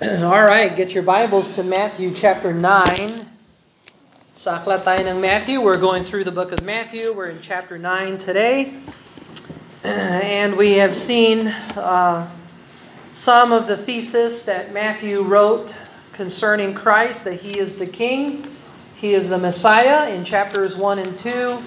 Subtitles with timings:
[0.02, 2.64] All right, get your Bibles to Matthew chapter 9.
[4.32, 5.60] Sa aklat tayo ng Matthew.
[5.60, 7.12] We're going through the book of Matthew.
[7.12, 8.80] We're in chapter 9 today.
[9.84, 12.32] And we have seen uh,
[13.12, 15.76] some of the thesis that Matthew wrote
[16.16, 18.48] concerning Christ, that he is the king,
[18.96, 21.60] he is the Messiah in chapters 1 and 2.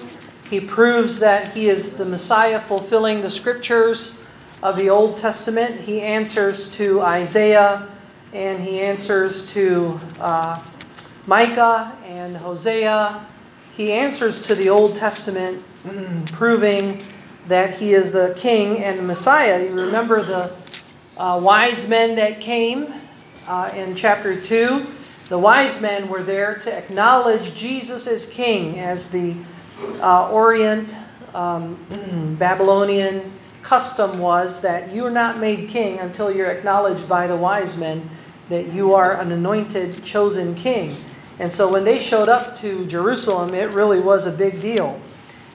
[0.50, 4.18] He proves that he is the Messiah fulfilling the scriptures
[4.58, 5.86] of the Old Testament.
[5.86, 7.93] He answers to Isaiah
[8.34, 10.60] and he answers to uh,
[11.26, 13.24] Micah and Hosea.
[13.76, 15.62] He answers to the Old Testament,
[16.32, 17.02] proving
[17.46, 19.64] that he is the king and the Messiah.
[19.64, 20.52] You remember the
[21.16, 22.92] uh, wise men that came
[23.46, 24.84] uh, in chapter 2.
[25.28, 29.36] The wise men were there to acknowledge Jesus as king, as the
[30.00, 30.96] uh, Orient
[31.34, 33.32] um, Babylonian
[33.62, 38.08] custom was that you're not made king until you're acknowledged by the wise men
[38.48, 40.94] that you are an anointed, chosen king.
[41.38, 45.00] And so when they showed up to Jerusalem, it really was a big deal.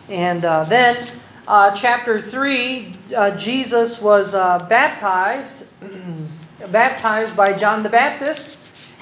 [0.09, 1.11] And uh, then,
[1.47, 5.65] uh, chapter 3, uh, Jesus was uh, baptized,
[6.71, 8.57] baptized by John the Baptist.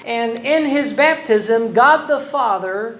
[0.06, 2.98] And in his baptism, God the Father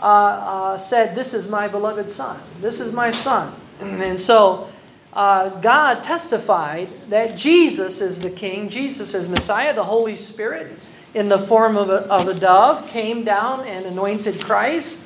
[0.00, 2.38] uh, uh, said, This is my beloved Son.
[2.60, 3.52] This is my Son.
[3.80, 4.68] And so
[5.16, 10.78] uh, God testified that Jesus is the King, Jesus is Messiah, the Holy Spirit
[11.16, 15.02] in the form of a, of a dove came down and anointed Christ.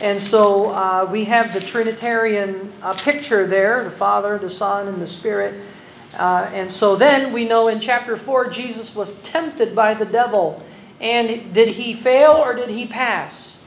[0.00, 5.00] And so uh, we have the Trinitarian uh, picture there the Father, the Son, and
[5.00, 5.62] the Spirit.
[6.18, 10.60] Uh, and so then we know in chapter 4, Jesus was tempted by the devil.
[11.00, 13.61] And did he fail or did he pass?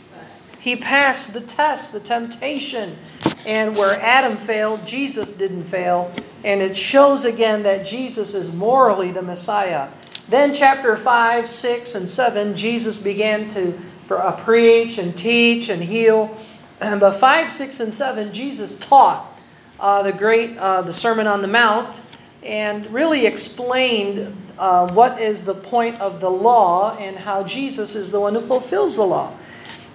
[0.65, 2.97] He passed the test, the temptation.
[3.45, 6.11] And where Adam failed, Jesus didn't fail.
[6.43, 9.89] And it shows again that Jesus is morally the Messiah.
[10.27, 16.35] Then, chapter 5, 6, and 7, Jesus began to uh, preach and teach and heal.
[16.79, 19.39] But 5, 6, and 7, Jesus taught
[19.79, 22.01] uh, the great uh, the Sermon on the Mount
[22.41, 28.09] and really explained uh, what is the point of the law and how Jesus is
[28.09, 29.31] the one who fulfills the law.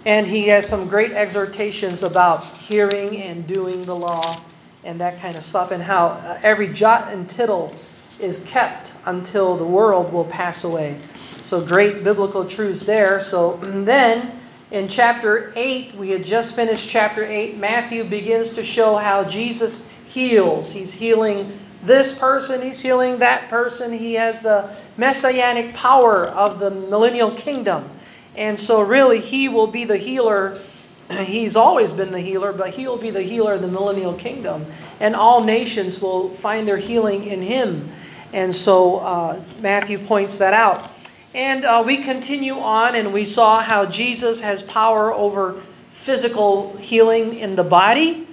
[0.06, 4.40] And he has some great exhortations about hearing and doing the law
[4.82, 7.74] and that kind of stuff, and how uh, every jot and tittle
[8.18, 10.96] is kept until the world will pass away.
[11.42, 13.20] So, great biblical truths there.
[13.20, 14.32] So, then
[14.70, 19.88] in chapter 8, we had just finished chapter 8, Matthew begins to show how Jesus
[20.06, 20.72] heals.
[20.72, 23.92] He's healing this person, he's healing that person.
[23.92, 27.90] He has the messianic power of the millennial kingdom.
[28.36, 30.58] And so, really, he will be the healer.
[31.10, 34.66] He's always been the healer, but he will be the healer of the millennial kingdom.
[35.00, 37.90] And all nations will find their healing in him.
[38.32, 40.90] And so, uh, Matthew points that out.
[41.34, 45.60] And uh, we continue on, and we saw how Jesus has power over
[45.90, 48.26] physical healing in the body.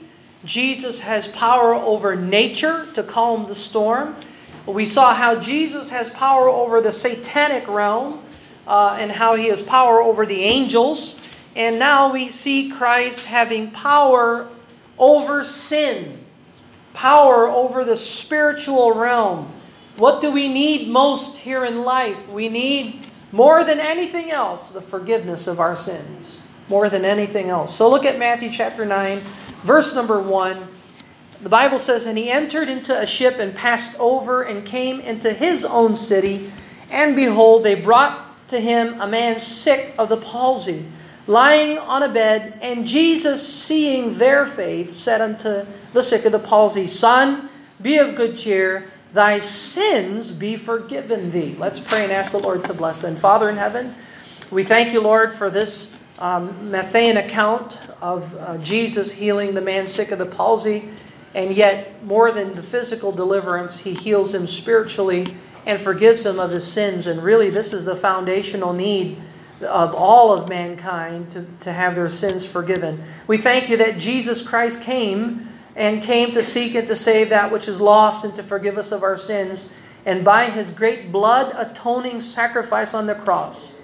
[0.46, 4.16] Jesus has power over nature to calm the storm.
[4.66, 8.22] We saw how Jesus has power over the satanic realm
[8.68, 11.20] uh, and how he has power over the angels.
[11.56, 14.48] And now we see Christ having power
[15.00, 16.24] over sin,
[16.94, 19.52] power over the spiritual realm.
[19.96, 22.30] What do we need most here in life?
[22.30, 23.00] We need
[23.32, 26.42] more than anything else the forgiveness of our sins.
[26.70, 27.74] More than anything else.
[27.74, 29.20] So look at Matthew chapter 9,
[29.64, 30.68] verse number 1.
[31.42, 35.32] The Bible says, And he entered into a ship and passed over and came into
[35.32, 36.52] his own city.
[36.92, 40.86] And behold, they brought to him a man sick of the palsy,
[41.26, 42.58] lying on a bed.
[42.62, 47.50] And Jesus, seeing their faith, said unto the sick of the palsy, Son,
[47.82, 51.56] be of good cheer, thy sins be forgiven thee.
[51.58, 53.16] Let's pray and ask the Lord to bless them.
[53.16, 53.94] Father in heaven,
[54.52, 59.88] we thank you, Lord, for this um, Matthean account of uh, Jesus healing the man
[59.88, 60.90] sick of the palsy.
[61.36, 65.36] And yet, more than the physical deliverance, he heals him spiritually
[65.68, 67.06] and forgives him of his sins.
[67.06, 69.18] And really, this is the foundational need
[69.62, 73.04] of all of mankind to, to have their sins forgiven.
[73.28, 77.52] We thank you that Jesus Christ came and came to seek and to save that
[77.52, 79.74] which is lost and to forgive us of our sins.
[80.06, 83.76] And by his great blood atoning sacrifice on the cross,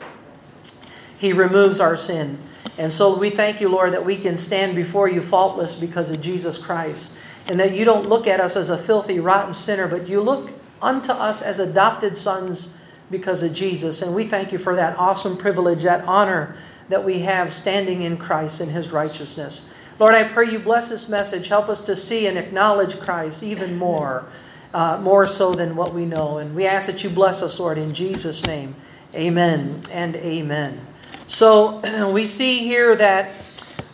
[1.18, 2.40] he removes our sin.
[2.78, 6.22] And so we thank you, Lord, that we can stand before you faultless because of
[6.22, 7.18] Jesus Christ.
[7.48, 10.63] And that you don't look at us as a filthy, rotten sinner, but you look
[10.84, 12.74] unto us as adopted sons
[13.10, 14.02] because of Jesus.
[14.02, 16.56] And we thank you for that awesome privilege, that honor
[16.90, 19.70] that we have standing in Christ and his righteousness.
[20.00, 21.48] Lord, I pray you bless this message.
[21.48, 24.28] Help us to see and acknowledge Christ even more
[24.74, 26.38] uh, more so than what we know.
[26.38, 28.76] And we ask that you bless us, Lord, in Jesus' name.
[29.14, 30.86] Amen and amen.
[31.28, 33.32] So we see here that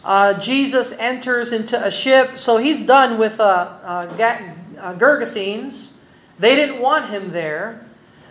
[0.04, 2.38] uh, Jesus enters into a ship.
[2.38, 4.38] So he's done with uh, uh,
[4.80, 5.89] uh Gergesenes.
[6.40, 7.86] They didn't want him there.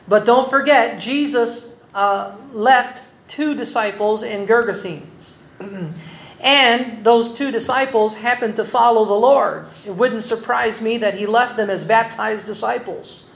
[0.08, 5.36] But don't forget, Jesus uh, left two disciples in Gergesenes.
[6.40, 9.66] and those two disciples happened to follow the Lord.
[9.86, 13.26] It wouldn't surprise me that he left them as baptized disciples.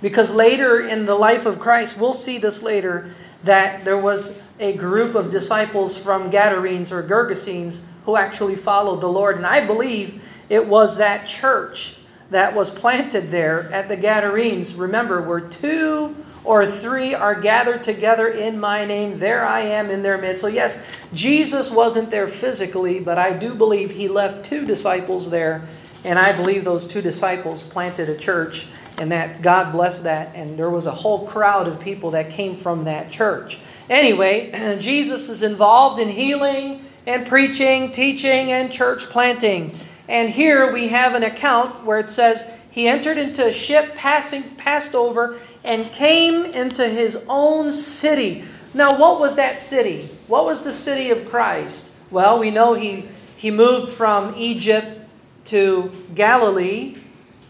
[0.00, 3.14] Because later in the life of Christ, we'll see this later,
[3.44, 9.08] that there was a group of disciples from Gadarenes or Gergesenes who actually followed the
[9.08, 9.36] Lord.
[9.36, 11.96] And I believe it was that church
[12.32, 14.74] that was planted there at the Gadarenes.
[14.74, 20.02] Remember, where two or three are gathered together in my name, there I am in
[20.02, 20.42] their midst.
[20.42, 20.84] So, yes,
[21.14, 25.62] Jesus wasn't there physically, but I do believe he left two disciples there.
[26.04, 28.66] And I believe those two disciples planted a church
[28.98, 30.34] and that God blessed that.
[30.34, 33.60] And there was a whole crowd of people that came from that church.
[33.88, 34.50] Anyway,
[34.80, 39.76] Jesus is involved in healing and preaching, teaching, and church planting.
[40.12, 44.42] And here we have an account where it says, He entered into a ship passing,
[44.56, 48.44] passed over, and came into his own city.
[48.74, 50.10] Now, what was that city?
[50.26, 51.94] What was the city of Christ?
[52.10, 55.00] Well, we know he, he moved from Egypt
[55.46, 56.98] to Galilee,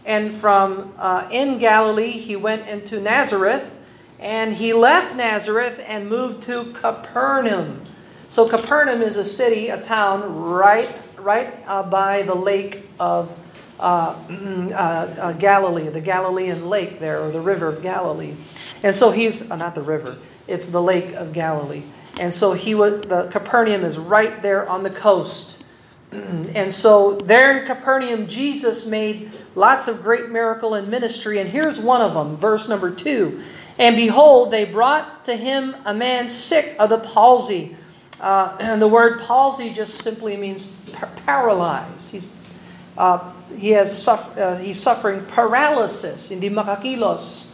[0.05, 3.77] and from uh, in Galilee, he went into Nazareth,
[4.21, 7.81] and he left Nazareth and moved to Capernaum.
[8.29, 10.89] So, Capernaum is a city, a town right,
[11.23, 13.37] right uh, by the lake of
[13.79, 18.35] uh, uh, uh, Galilee, the Galilean lake there, or the river of Galilee.
[18.83, 20.17] And so he's, uh, not the river,
[20.47, 21.83] it's the lake of Galilee.
[22.19, 25.65] And so he was, the Capernaum is right there on the coast.
[26.11, 31.39] and so there in Capernaum, Jesus made lots of great miracle and ministry.
[31.39, 33.41] And here's one of them, verse number two.
[33.79, 37.75] And behold, they brought to him a man sick of the palsy.
[38.21, 42.11] Uh, and the word palsy just simply means par- paralyzed.
[42.11, 42.33] He's
[42.97, 47.49] uh, he has suff- uh, he's suffering paralysis, hindi makakilos.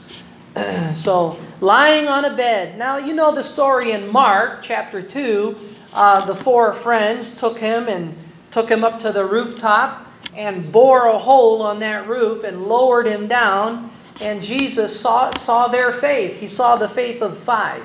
[0.93, 2.77] so, lying on a bed.
[2.77, 5.55] Now, you know the story in Mark chapter 2.
[5.93, 8.15] Uh, the four friends took him and
[8.51, 13.07] took him up to the rooftop and bore a hole on that roof and lowered
[13.07, 13.91] him down.
[14.21, 16.39] And Jesus saw, saw their faith.
[16.39, 17.83] He saw the faith of five.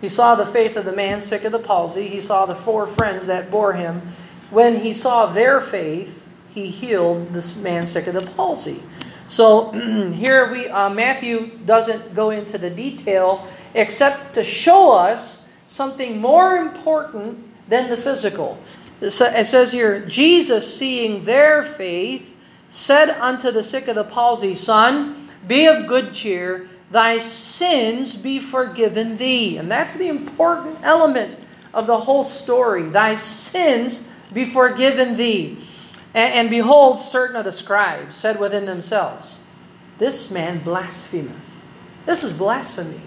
[0.00, 2.08] He saw the faith of the man sick of the palsy.
[2.08, 4.02] He saw the four friends that bore him.
[4.50, 8.82] When he saw their faith, he healed this man sick of the palsy.
[9.26, 9.70] So
[10.12, 16.56] here we uh, Matthew doesn't go into the detail except to show us something more
[16.56, 18.58] important than the physical.
[19.00, 22.36] It says here, Jesus seeing their faith
[22.68, 28.38] said unto the sick of the palsy, Son, be of good cheer, thy sins be
[28.38, 29.56] forgiven thee.
[29.56, 31.38] And that's the important element
[31.72, 32.82] of the whole story.
[32.82, 35.58] Thy sins be forgiven thee.
[36.14, 39.42] And, and behold, certain of the scribes said within themselves,
[39.98, 41.64] This man blasphemeth.
[42.06, 43.00] This is blasphemy.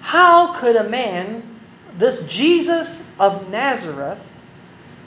[0.00, 1.58] How could a man,
[1.98, 4.40] this Jesus of Nazareth,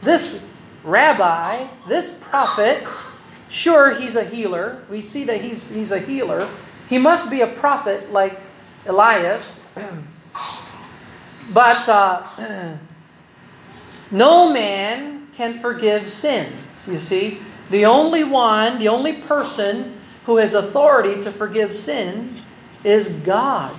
[0.01, 0.45] this
[0.83, 2.87] rabbi, this prophet,
[3.47, 4.83] sure, he's a healer.
[4.89, 6.47] We see that he's, he's a healer.
[6.87, 8.41] He must be a prophet like
[8.85, 9.65] Elias.
[11.53, 12.77] but uh,
[14.11, 16.85] no man can forgive sins.
[16.85, 22.35] You see, the only one, the only person who has authority to forgive sin
[22.83, 23.73] is God.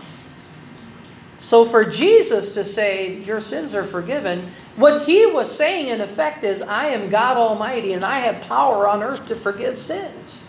[1.36, 6.44] So for Jesus to say, Your sins are forgiven, what he was saying in effect
[6.44, 10.46] is, I am God Almighty and I have power on earth to forgive sins.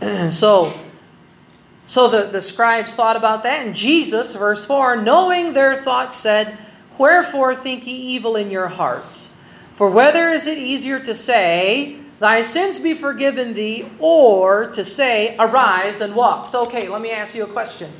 [0.30, 0.76] so,
[1.84, 6.58] so the, the scribes thought about that, and Jesus, verse 4, knowing their thoughts, said,
[6.98, 9.33] Wherefore think ye evil in your hearts?
[9.74, 15.34] For whether is it easier to say, Thy sins be forgiven thee, or to say,
[15.36, 16.48] Arise and walk?
[16.48, 17.90] So, okay, let me ask you a question.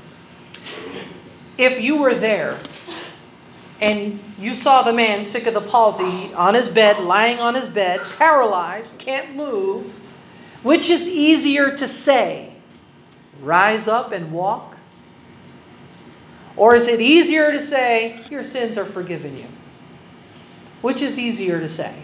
[1.58, 2.60] If you were there
[3.80, 7.66] and you saw the man sick of the palsy on his bed, lying on his
[7.66, 10.00] bed, paralyzed, can't move,
[10.62, 12.52] which is easier to say,
[13.40, 14.76] Rise up and walk?
[16.56, 19.46] Or is it easier to say, Your sins are forgiven you?
[20.84, 21.94] Which is easier to say?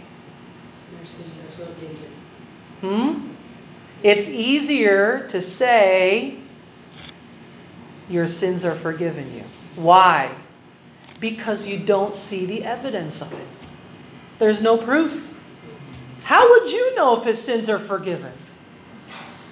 [2.81, 3.29] Hmm?
[4.03, 6.39] It's easier to say
[8.09, 9.45] your sins are forgiven you.
[9.77, 10.35] Why?
[11.21, 13.47] Because you don't see the evidence of it.
[14.39, 15.31] There's no proof.
[16.23, 18.33] How would you know if his sins are forgiven?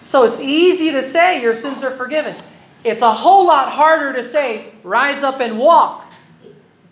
[0.05, 2.35] So it's easy to say your sins are forgiven.
[2.83, 6.11] It's a whole lot harder to say, rise up and walk.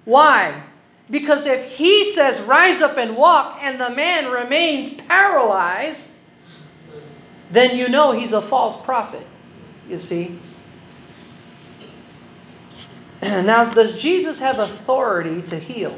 [0.04, 0.65] Why?
[1.08, 6.16] Because if he says, rise up and walk, and the man remains paralyzed,
[7.50, 9.26] then you know he's a false prophet.
[9.88, 10.38] You see?
[13.22, 15.96] Now, does Jesus have authority to heal?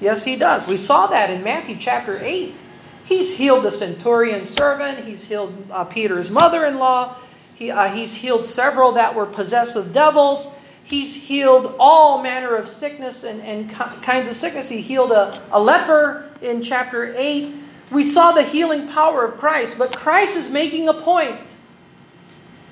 [0.00, 0.66] Yes, he does.
[0.66, 2.56] We saw that in Matthew chapter 8.
[3.04, 7.16] He's healed the centurion's servant, he's healed uh, Peter's mother in law,
[7.54, 10.56] he, uh, he's healed several that were possessed of devils.
[10.88, 14.70] He's healed all manner of sickness and, and kinds of sickness.
[14.70, 17.54] He healed a, a leper in chapter 8.
[17.90, 21.56] We saw the healing power of Christ, but Christ is making a point.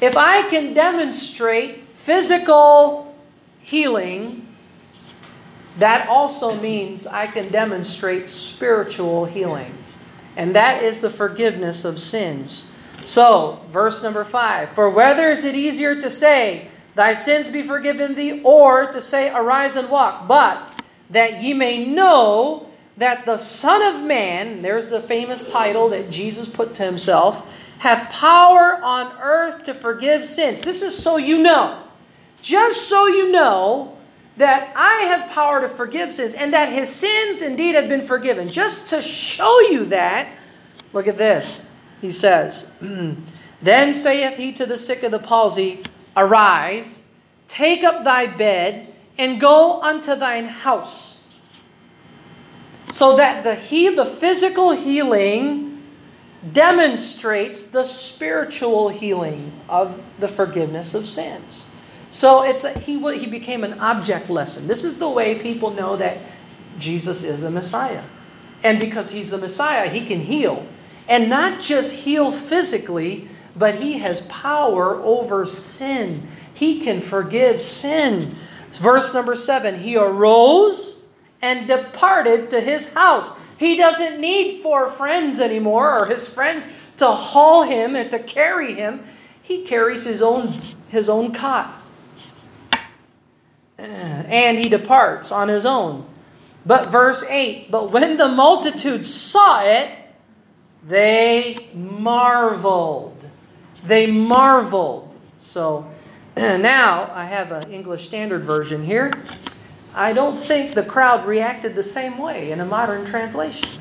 [0.00, 3.14] If I can demonstrate physical
[3.60, 4.48] healing,
[5.78, 9.76] that also means I can demonstrate spiritual healing.
[10.38, 12.64] And that is the forgiveness of sins.
[13.04, 18.14] So, verse number five For whether is it easier to say, Thy sins be forgiven
[18.14, 20.26] thee, or to say, Arise and walk?
[20.26, 26.10] But that ye may know that the Son of Man, there's the famous title that
[26.10, 30.62] Jesus put to himself, have power on earth to forgive sins.
[30.62, 31.82] This is so you know.
[32.40, 33.98] Just so you know
[34.38, 38.48] that I have power to forgive sins and that his sins indeed have been forgiven.
[38.50, 40.30] Just to show you that,
[40.94, 41.68] look at this.
[42.00, 42.72] He says,
[43.60, 45.82] Then saith he to the sick of the palsy,
[46.16, 47.02] Arise,
[47.46, 51.22] take up thy bed, and go unto thine house.
[52.90, 55.82] So that the he, the physical healing
[56.52, 61.66] demonstrates the spiritual healing of the forgiveness of sins.
[62.10, 64.68] So it's a, he he became an object lesson.
[64.68, 66.18] This is the way people know that
[66.78, 68.04] Jesus is the Messiah.
[68.62, 70.66] And because he's the Messiah, he can heal.
[71.08, 76.26] And not just heal physically, but he has power over sin.
[76.52, 78.34] He can forgive sin.
[78.72, 81.04] Verse number 7, he arose
[81.42, 83.32] and departed to his house.
[83.58, 88.74] He doesn't need four friends anymore or his friends to haul him and to carry
[88.74, 89.04] him.
[89.42, 90.54] He carries his own
[90.88, 91.74] his own cot
[93.78, 96.06] and he departs on his own.
[96.64, 99.90] But verse 8, but when the multitude saw it,
[100.86, 103.15] they marveled.
[103.86, 105.14] They marveled.
[105.38, 105.86] So
[106.36, 109.14] now I have an English Standard Version here.
[109.96, 113.80] I don't think the crowd reacted the same way in a modern translation.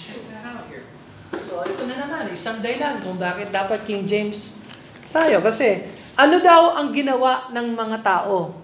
[0.00, 0.88] Check that out here.
[1.36, 4.56] So ito na naman, isang dahilan kung bakit dapat King James
[5.12, 5.44] tayo.
[5.44, 5.84] Kasi
[6.16, 8.54] ano daw ang ginawa ng mga tao?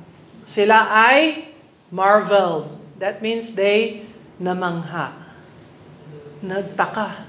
[0.47, 1.51] Sila ay
[1.93, 2.71] marveled.
[2.97, 4.07] That means they
[4.41, 5.13] namangha.
[6.41, 7.27] Nagtaka.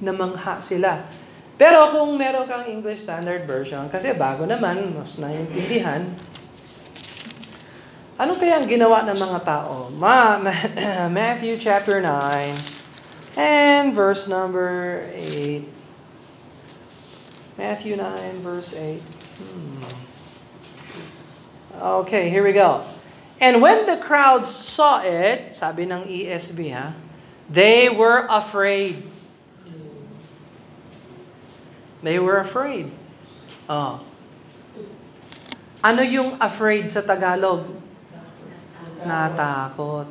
[0.00, 1.23] Namangha sila.
[1.54, 6.10] Pero kung meron kang English Standard Version, kasi bago naman, mas naiintindihan,
[8.14, 9.90] ano kaya ang ginawa ng mga tao?
[9.90, 10.38] Ma
[11.10, 12.54] Matthew chapter 9
[13.34, 15.66] and verse number 8.
[17.58, 19.02] Matthew 9 verse 8.
[19.38, 19.82] Hmm.
[22.06, 22.86] Okay, here we go.
[23.42, 26.94] And when the crowds saw it, sabi ng ESV ha,
[27.50, 29.13] they were afraid.
[32.04, 32.92] They were afraid.
[33.64, 34.04] Oh.
[35.80, 37.64] Ano yung afraid sa Tagalog?
[39.00, 40.08] Natakot.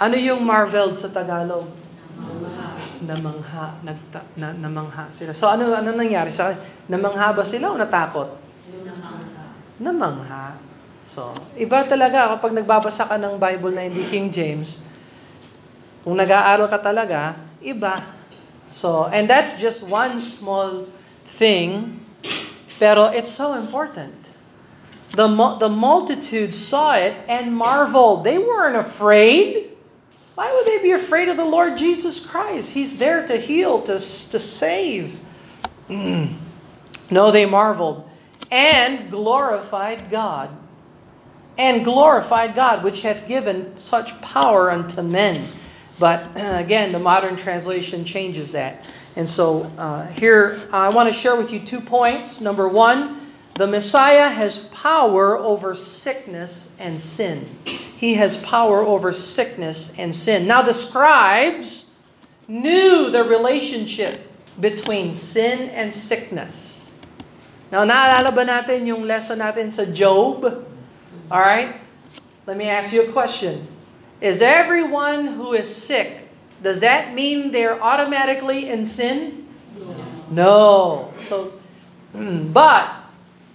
[0.00, 1.82] Ano yung marveled sa Tagalog?
[3.02, 5.34] namangha, nagta, na, namangha sila.
[5.34, 6.54] So ano ano nangyari sa
[6.86, 8.30] namangha ba sila o natakot?
[8.86, 9.44] Namangha.
[9.82, 10.46] Namangha.
[11.02, 14.86] So, iba talaga kapag nagbabasa ka ng Bible na hindi King James,
[16.06, 17.98] kung nag-aaral ka talaga, iba.
[18.70, 20.86] So, and that's just one small
[21.24, 22.04] thing,
[22.78, 24.30] pero it's so important.
[25.12, 25.26] The,
[25.58, 28.24] the multitude saw it and marveled.
[28.24, 29.70] They weren't afraid.
[30.34, 32.72] Why would they be afraid of the Lord Jesus Christ?
[32.72, 35.20] He's there to heal, to, to save.
[35.88, 38.08] No, they marveled
[38.50, 40.50] and glorified God.
[41.58, 45.44] And glorified God, which hath given such power unto men.
[45.98, 48.82] But again, the modern translation changes that.
[49.16, 52.40] And so uh, here, I want to share with you two points.
[52.40, 53.20] Number one,
[53.54, 57.48] the Messiah has power over sickness and sin.
[57.64, 60.46] He has power over sickness and sin.
[60.46, 61.92] Now, the scribes
[62.48, 64.26] knew the relationship
[64.58, 66.92] between sin and sickness.
[67.70, 70.44] Now, naalala ba natin yung lesson natin sa Job?
[71.30, 71.76] All right?
[72.44, 73.68] Let me ask you a question.
[74.20, 76.21] Is everyone who is sick,
[76.62, 79.48] does that mean they're automatically in sin?
[80.30, 81.12] No.
[81.18, 81.52] So,
[82.14, 82.94] but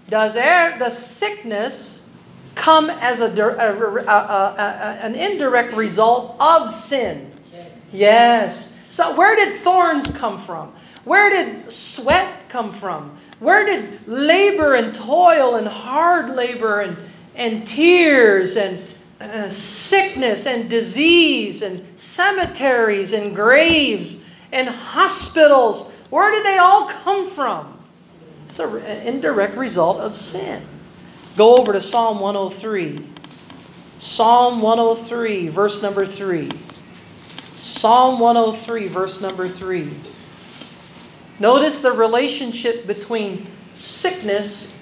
[0.10, 2.12] does air, the sickness
[2.56, 7.32] come as a, a, a, an indirect result of sin?
[7.52, 7.90] Yes.
[7.94, 8.94] yes.
[8.94, 10.74] So where did thorns come from?
[11.04, 13.18] Where did sweat come from?
[13.40, 16.98] Where did labor and toil and hard labor and,
[17.36, 18.82] and tears and
[19.20, 27.28] uh, sickness and disease and cemeteries and graves and hospitals, where did they all come
[27.28, 27.80] from?
[28.46, 30.62] It's an indirect result of sin.
[31.36, 33.06] Go over to Psalm 103.
[34.00, 36.52] Psalm 103, verse number 3.
[37.58, 39.92] Psalm 103, verse number 3.
[41.40, 44.80] Notice the relationship between sickness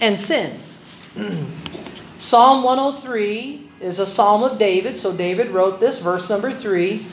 [0.00, 0.58] and sin.
[2.22, 7.04] psalm 103 is a psalm of David, so David wrote this, verse number 3.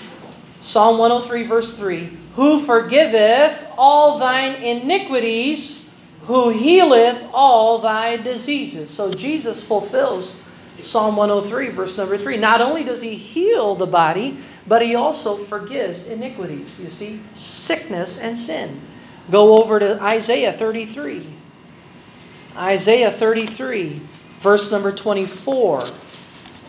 [0.60, 5.90] Psalm 103, verse 3 Who forgiveth all thine iniquities,
[6.24, 8.92] who healeth all thy diseases.
[8.92, 10.40] So Jesus fulfills
[10.78, 12.38] Psalm 103, verse number 3.
[12.38, 14.38] Not only does he heal the body,
[14.68, 16.80] but he also forgives iniquities.
[16.80, 18.80] You see, sickness and sin.
[19.32, 21.26] Go over to Isaiah 33.
[22.56, 24.02] Isaiah 33,
[24.40, 25.84] verse number 24.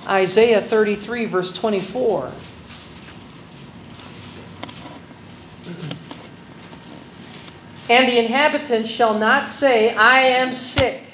[0.07, 2.33] Isaiah 33, verse 24.
[7.89, 11.05] And the inhabitants shall not say, I am sick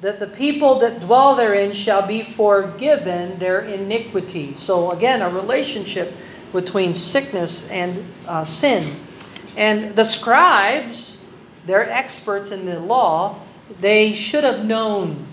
[0.00, 4.54] that the people that dwell therein shall be forgiven their iniquity.
[4.54, 6.14] So, again, a relationship
[6.52, 8.96] between sickness and uh, sin.
[9.56, 11.24] And the scribes,
[11.66, 13.40] they're experts in the law,
[13.80, 15.26] they should have known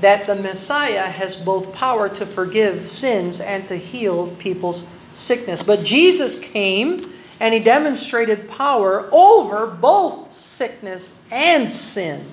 [0.00, 5.62] that the Messiah has both power to forgive sins and to heal people's sickness.
[5.62, 12.24] But Jesus came and he demonstrated power over both sickness and sin.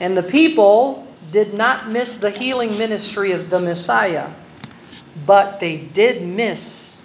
[0.00, 4.30] And the people did not miss the healing ministry of the Messiah,
[5.24, 7.02] but they did miss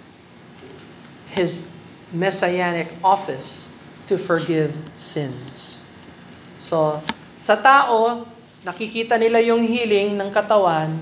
[1.26, 1.70] his
[2.12, 3.72] messianic office
[4.06, 5.78] to forgive sins.
[6.58, 7.02] So,
[7.38, 8.26] sa tao,
[8.66, 10.98] nakikita nila yung healing ng katawan,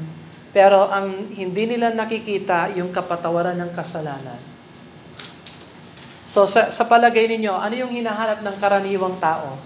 [0.57, 4.41] pero ang hindi nila nakikita yung kapatawaran ng kasalanan.
[6.25, 9.57] So sa, sa palagay ninyo, ano yung hinahanap ng karaniwang tao?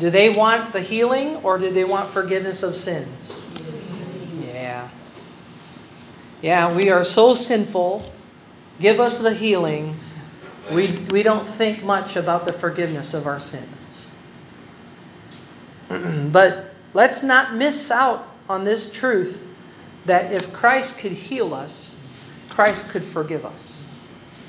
[0.00, 3.44] Do they want the healing or do they want forgiveness of sins?
[4.40, 4.88] Yeah.
[6.40, 8.08] Yeah, we are so sinful.
[8.80, 10.00] Give us the healing.
[10.72, 14.14] We, we don't think much about the forgiveness of our sins.
[16.32, 19.46] but let's not miss out on this truth
[20.06, 21.98] that if Christ could heal us,
[22.50, 23.86] Christ could forgive us.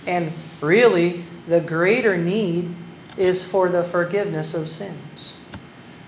[0.07, 2.73] And really, the greater need
[3.17, 5.37] is for the forgiveness of sins.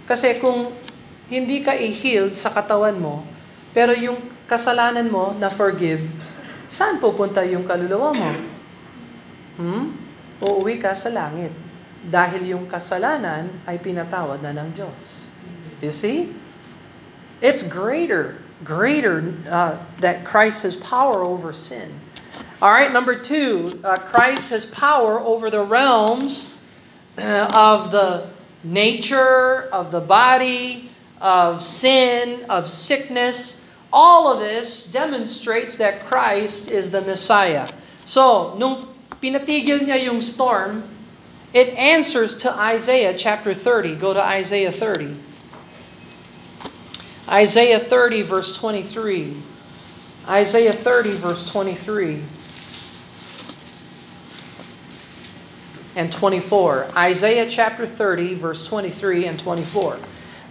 [0.10, 0.74] Kasi kung
[1.30, 3.24] hindi ka i-healed sa katawan mo,
[3.72, 4.20] pero yung
[4.50, 6.04] kasalanan mo na forgive,
[6.68, 8.32] saan pupunta yung kaluluwa mo?
[9.58, 9.86] Hmm?
[10.42, 11.54] Uuwi ka sa langit.
[12.04, 15.23] Dahil yung kasalanan ay pinatawad na ng Diyos.
[15.84, 16.34] You see?
[17.42, 22.00] It's greater, greater uh, that Christ has power over sin.
[22.62, 26.58] All right, number two, uh, Christ has power over the realms
[27.18, 28.30] uh, of the
[28.64, 33.68] nature, of the body, of sin, of sickness.
[33.92, 37.68] All of this demonstrates that Christ is the Messiah.
[38.06, 38.88] So, nung
[39.20, 40.88] pinatigil niya yung storm,
[41.52, 43.96] it answers to Isaiah chapter 30.
[43.96, 45.23] Go to Isaiah 30.
[47.34, 49.36] Isaiah 30, verse 23.
[50.30, 52.22] Isaiah 30, verse 23.
[55.96, 56.88] and 24.
[56.98, 60.00] Isaiah chapter 30, verse 23 and 24.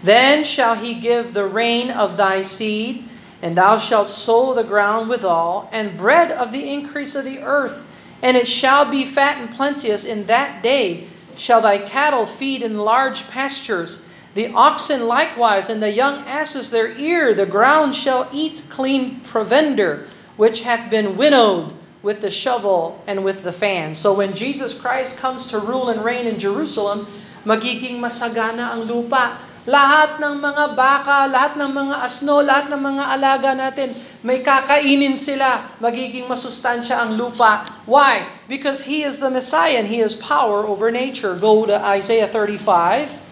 [0.03, 3.09] Then shall he give the rain of thy seed,
[3.41, 7.85] and thou shalt sow the ground withal, and bread of the increase of the earth.
[8.23, 11.09] And it shall be fat and plenteous in that day.
[11.35, 16.97] Shall thy cattle feed in large pastures, the oxen likewise, and the young asses their
[16.97, 17.35] ear.
[17.35, 23.45] The ground shall eat clean provender, which hath been winnowed with the shovel and with
[23.47, 23.95] the fan.
[23.95, 27.07] So when Jesus Christ comes to rule and reign in Jerusalem,
[27.47, 29.39] magiging masagana ang lupa.
[29.63, 33.95] Lahat ng mga baka, lahat ng mga asno, lahat ng mga alaga natin,
[34.27, 35.71] may kakainin sila.
[35.79, 37.63] Magiging masustansya ang lupa.
[37.87, 38.27] Why?
[38.51, 41.39] Because He is the Messiah and He has power over nature.
[41.39, 43.23] Go to Isaiah 35.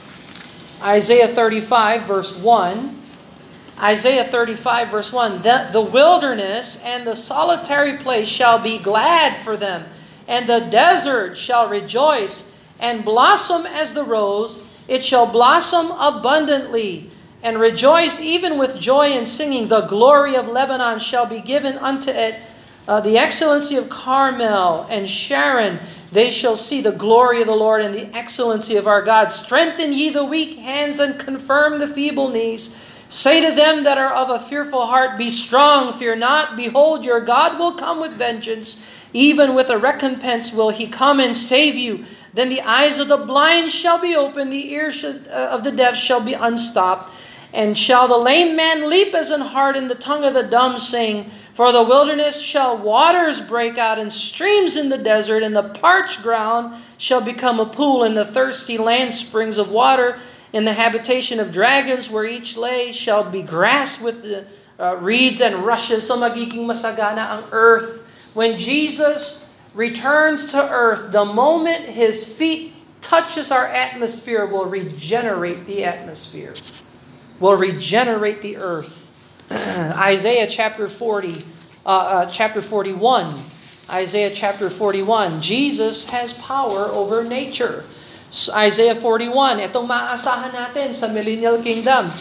[0.82, 3.00] Isaiah 35 verse 1.
[3.80, 9.56] Isaiah 35, verse 1 the, the wilderness and the solitary place shall be glad for
[9.56, 9.86] them,
[10.28, 14.62] and the desert shall rejoice, and blossom as the rose.
[14.86, 17.10] It shall blossom abundantly
[17.42, 19.68] and rejoice even with joy and singing.
[19.68, 22.40] The glory of Lebanon shall be given unto it,
[22.86, 25.78] uh, the excellency of Carmel and Sharon.
[26.12, 29.30] They shall see the glory of the Lord and the excellency of our God.
[29.30, 32.76] Strengthen ye the weak hands and confirm the feeble knees.
[33.08, 36.56] Say to them that are of a fearful heart, Be strong, fear not.
[36.56, 38.80] Behold, your God will come with vengeance.
[39.12, 42.04] Even with a recompense will he come and save you.
[42.32, 45.96] Then the eyes of the blind shall be opened, the ears uh, of the deaf
[45.96, 47.12] shall be unstopped.
[47.52, 50.78] And shall the lame man leap as an hart, and the tongue of the dumb
[50.78, 51.30] sing?
[51.54, 56.22] For the wilderness shall waters break out, and streams in the desert, and the parched
[56.22, 60.18] ground shall become a pool, and the thirsty land springs of water
[60.52, 64.46] in the habitation of dragons where each lay shall be grass with the
[64.78, 66.06] uh, reeds and rushes.
[66.06, 68.30] So magiging masagana ang earth.
[68.34, 75.84] When Jesus returns to earth, the moment his feet touches our atmosphere will regenerate the
[75.84, 76.54] atmosphere.
[77.38, 78.99] Will regenerate the earth.
[79.98, 81.42] Isaiah chapter 40,
[81.84, 83.34] uh, uh, chapter 41.
[83.90, 85.42] Isaiah chapter 41.
[85.42, 87.82] Jesus has power over nature.
[88.54, 92.14] Isaiah 41, itong maaasahan natin sa millennial kingdom.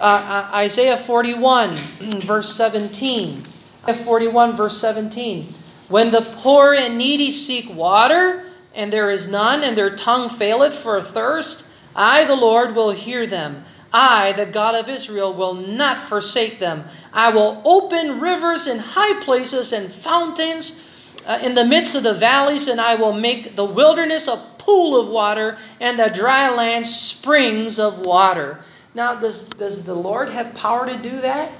[0.00, 1.76] Uh, uh, Isaiah 41,
[2.24, 3.44] verse 17.
[3.84, 5.52] 41, verse 17.
[5.92, 10.72] When the poor and needy seek water, and there is none, and their tongue faileth
[10.72, 13.68] for thirst, I, the Lord, will hear them.
[13.92, 16.84] I, the God of Israel, will not forsake them.
[17.12, 20.82] I will open rivers in high places and fountains
[21.26, 24.98] uh, in the midst of the valleys, and I will make the wilderness a pool
[24.98, 28.60] of water and the dry land springs of water.
[28.94, 31.52] Now, does, does the Lord have power to do that?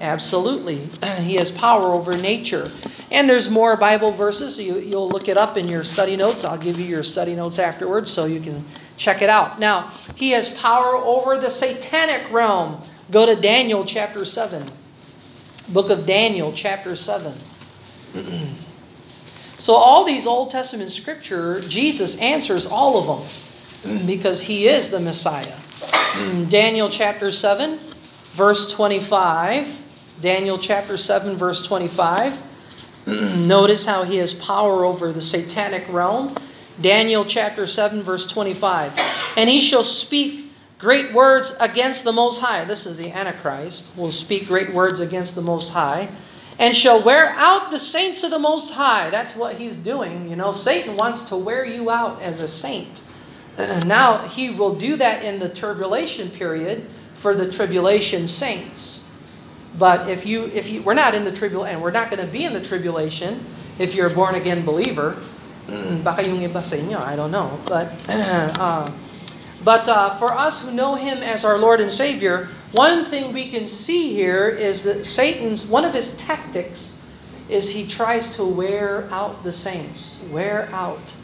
[0.00, 0.88] Absolutely.
[1.20, 2.70] He has power over nature.
[3.10, 4.58] And there's more Bible verses.
[4.58, 6.44] You, you'll look it up in your study notes.
[6.44, 8.64] I'll give you your study notes afterwards so you can
[8.98, 9.58] check it out.
[9.58, 12.82] Now, He has power over the satanic realm.
[13.10, 14.68] Go to Daniel chapter 7.
[15.70, 17.34] Book of Daniel chapter 7.
[19.58, 25.00] So all these Old Testament scripture, Jesus answers all of them because he is the
[25.00, 25.56] Messiah.
[26.48, 27.78] Daniel chapter 7,
[28.30, 30.16] verse 25.
[30.20, 32.40] Daniel chapter 7, verse 25.
[33.06, 36.34] Notice how he has power over the satanic realm.
[36.80, 38.92] Daniel chapter 7, verse 25.
[39.36, 42.64] And he shall speak great words against the Most High.
[42.64, 46.08] This is the Antichrist, will speak great words against the Most High
[46.58, 49.10] and shall wear out the saints of the Most High.
[49.10, 50.28] That's what he's doing.
[50.28, 53.02] You know, Satan wants to wear you out as a saint.
[53.86, 59.04] Now, he will do that in the tribulation period for the tribulation saints.
[59.76, 62.32] But if you, if you, we're not in the tribulation, and we're not going to
[62.32, 63.44] be in the tribulation
[63.78, 65.16] if you're a born again believer.
[66.02, 67.60] Baka yung iba sa inyo, I don't know.
[67.66, 68.90] But, uh,
[69.62, 73.50] but uh, for us who know Him as our Lord and Savior, one thing we
[73.50, 76.96] can see here is that Satan's, one of his tactics
[77.48, 80.20] is he tries to wear out the saints.
[80.30, 81.14] Wear out.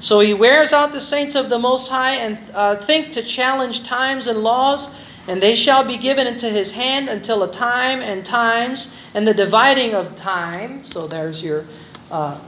[0.00, 3.82] So he wears out the saints of the Most High and uh, think to challenge
[3.82, 4.90] times and laws,
[5.26, 9.34] and they shall be given into his hand until a time and times and the
[9.34, 10.82] dividing of time.
[10.82, 11.64] So there's your
[12.10, 12.38] uh,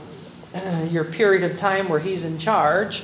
[0.89, 3.03] your period of time where he's in charge.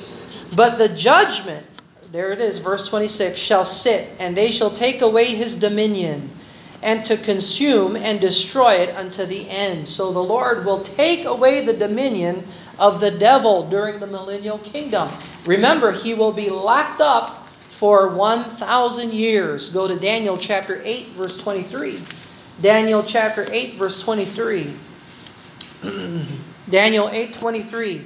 [0.55, 1.65] But the judgment
[2.11, 6.29] there it is, verse 26 shall sit, and they shall take away his dominion,
[6.81, 9.87] and to consume and destroy it unto the end.
[9.87, 12.45] So the Lord will take away the dominion
[12.79, 15.09] of the devil during the millennial kingdom.
[15.45, 19.69] Remember, he will be locked up for 1,000 years.
[19.69, 22.01] Go to Daniel chapter 8, verse 23.
[22.61, 24.73] Daniel chapter 8, verse 23.
[26.69, 28.03] Daniel 8:23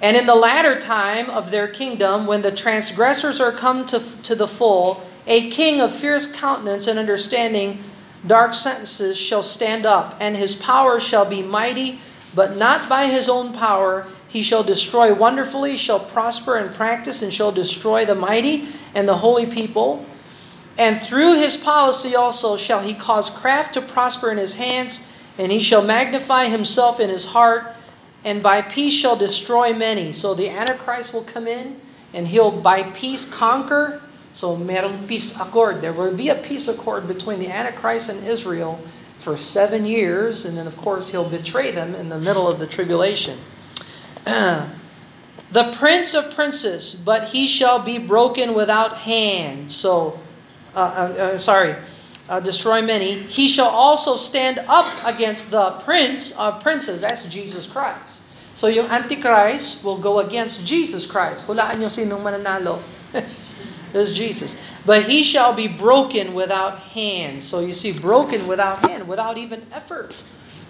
[0.00, 4.34] And in the latter time of their kingdom, when the transgressors are come to, to
[4.34, 7.82] the full, a king of fierce countenance and understanding
[8.26, 12.00] dark sentences shall stand up, and his power shall be mighty,
[12.34, 14.06] but not by his own power.
[14.28, 19.18] He shall destroy wonderfully, shall prosper and practice, and shall destroy the mighty and the
[19.18, 20.06] holy people.
[20.78, 25.06] And through his policy also shall he cause craft to prosper in his hands,
[25.42, 27.74] and he shall magnify himself in his heart
[28.24, 30.12] and by peace shall destroy many.
[30.12, 31.80] So the Antichrist will come in
[32.14, 34.00] and he'll by peace conquer.
[34.32, 34.56] So
[35.08, 35.82] peace accord.
[35.82, 38.80] There will be a peace accord between the Antichrist and Israel
[39.16, 42.66] for seven years, and then of course he'll betray them in the middle of the
[42.66, 43.38] tribulation.
[44.24, 44.70] the
[45.76, 49.72] prince of princes, but he shall be broken without hand.
[49.72, 50.20] So,
[50.74, 51.76] uh, uh, uh, sorry,
[52.32, 57.02] uh, destroy many, he shall also stand up against the prince of princes.
[57.02, 58.24] That's Jesus Christ.
[58.56, 61.44] So yung Antichrist will go against Jesus Christ.
[61.44, 62.80] Hulaan nyo sinong mananalo.
[63.92, 64.56] It's Jesus.
[64.88, 67.44] But he shall be broken without hands.
[67.44, 70.16] So you see, broken without hand, without even effort.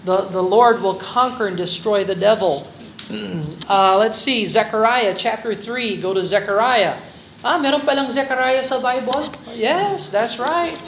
[0.02, 2.66] The, the Lord will conquer and destroy the devil.
[3.68, 6.02] Uh, let's see, Zechariah chapter 3.
[6.02, 6.98] Go to Zechariah.
[7.42, 9.26] Ah, meron palang Zechariah sa Bible?
[9.50, 10.78] Yes, that's right.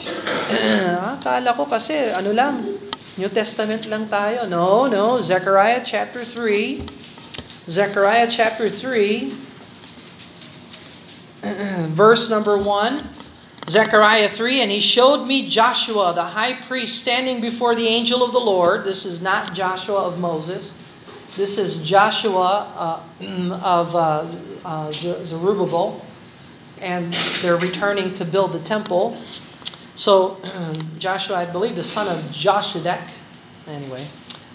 [1.19, 2.63] Akala ko kasi, ano lang,
[3.19, 4.47] New Testament lang tayo.
[4.47, 7.03] No, no, Zechariah chapter 3.
[7.67, 9.35] Zechariah chapter 3,
[11.91, 13.03] verse number 1.
[13.67, 18.31] Zechariah 3, and he showed me Joshua, the high priest, standing before the angel of
[18.31, 18.85] the Lord.
[18.85, 20.77] This is not Joshua of Moses.
[21.35, 23.01] This is Joshua uh,
[23.59, 24.29] of uh,
[24.63, 26.05] uh, Zerubbabel,
[26.81, 29.17] and they're returning to build the temple.
[29.95, 32.99] So um, Joshua, I believe, the son of Joshua,
[33.67, 34.05] anyway,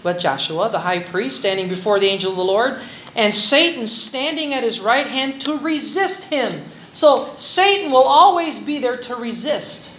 [0.02, 2.80] but Joshua, the high priest, standing before the angel of the Lord,
[3.16, 6.64] and Satan standing at his right hand to resist him.
[6.92, 9.96] So Satan will always be there to resist.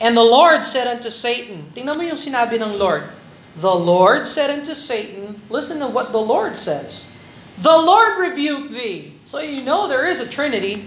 [0.00, 3.10] And the Lord said unto Satan, tingnan mo yung sinabi ng Lord,
[3.58, 7.10] the Lord said unto Satan, listen to what the Lord says.
[7.58, 9.18] The Lord rebuke thee.
[9.24, 10.86] So you know there is a Trinity.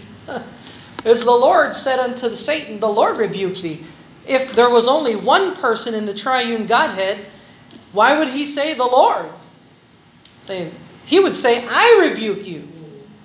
[1.03, 3.83] As the Lord said unto Satan, the Lord rebuked thee.
[4.27, 7.25] If there was only one person in the triune Godhead,
[7.91, 9.29] why would he say the Lord?
[11.05, 12.67] He would say, I rebuke you.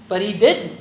[0.08, 0.80] But he didn't.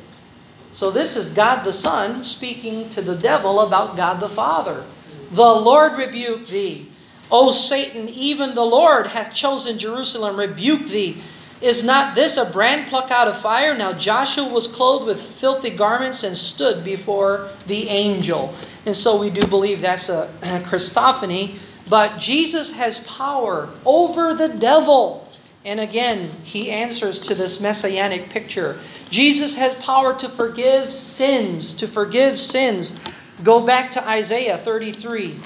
[0.71, 4.85] So this is God the Son speaking to the devil about God the Father.
[5.31, 6.91] The Lord rebuke thee.
[7.31, 11.21] O Satan, even the Lord hath chosen Jerusalem, rebuke thee.
[11.61, 13.75] Is not this a brand plucked out of fire?
[13.77, 18.53] Now Joshua was clothed with filthy garments and stood before the angel.
[18.85, 20.29] And so we do believe that's a
[20.65, 21.57] Christophany.
[21.87, 25.29] But Jesus has power over the devil.
[25.63, 28.79] And again, he answers to this messianic picture.
[29.09, 32.99] Jesus has power to forgive sins, to forgive sins.
[33.43, 35.39] Go back to Isaiah 33.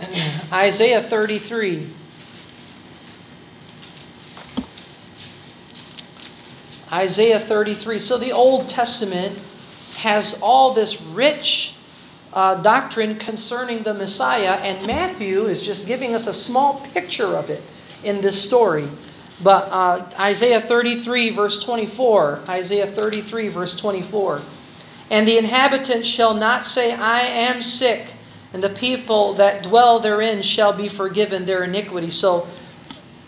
[0.52, 1.94] Isaiah 33.
[6.92, 7.98] Isaiah 33.
[7.98, 9.38] So the Old Testament
[9.98, 11.74] has all this rich
[12.32, 17.50] uh, doctrine concerning the Messiah, and Matthew is just giving us a small picture of
[17.50, 17.62] it
[18.04, 18.88] in this story.
[19.42, 24.42] But uh, Isaiah 33, verse 24, Isaiah 33, verse 24.
[25.10, 28.08] And the inhabitants shall not say, I am sick
[28.52, 32.10] and the people that dwell therein shall be forgiven their iniquity.
[32.10, 32.46] So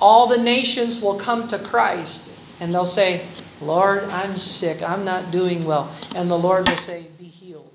[0.00, 3.26] all the nations will come to Christ and they'll say,
[3.60, 4.82] Lord, I'm sick.
[4.82, 5.94] I'm not doing well.
[6.14, 7.70] And the Lord will say, Be healed.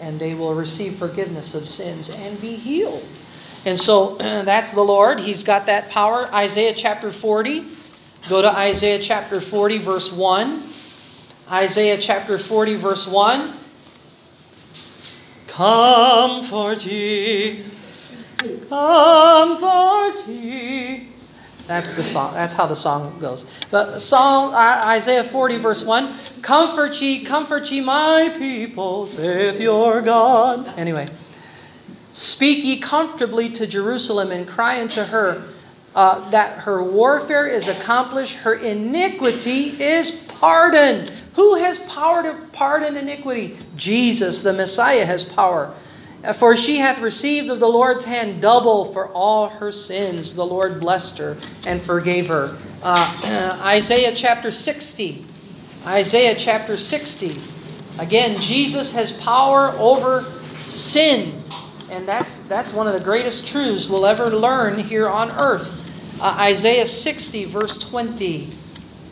[0.00, 3.06] And they will receive forgiveness of sins and be healed.
[3.64, 5.20] And so that's the Lord.
[5.20, 6.26] He's got that power.
[6.34, 7.64] Isaiah chapter 40.
[8.28, 10.62] Go to Isaiah chapter 40, verse 1.
[11.50, 13.54] Isaiah chapter 40, verse 1.
[15.48, 17.64] Comfort ye,
[18.68, 21.09] comfort ye.
[21.70, 22.34] That's the song.
[22.34, 23.46] That's how the song goes.
[23.70, 30.76] But song Isaiah 40 verse 1, comfort ye, comfort ye my people, saith your God.
[30.76, 31.06] Anyway,
[32.10, 35.44] speak ye comfortably to Jerusalem and cry unto her
[35.94, 41.10] uh, that her warfare is accomplished, her iniquity is pardoned.
[41.34, 43.56] Who has power to pardon iniquity?
[43.76, 45.72] Jesus, the Messiah, has power.
[46.34, 50.34] For she hath received of the Lord's hand double for all her sins.
[50.34, 52.58] The Lord blessed her and forgave her.
[52.82, 55.24] Uh, Isaiah chapter 60.
[55.86, 57.40] Isaiah chapter 60.
[57.98, 60.30] Again, Jesus has power over
[60.62, 61.42] sin.
[61.90, 65.76] And that's, that's one of the greatest truths we'll ever learn here on earth.
[66.20, 68.50] Uh, Isaiah 60, verse 20.